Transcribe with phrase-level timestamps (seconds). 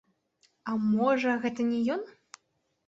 [0.71, 2.07] А можа, гэта не ён?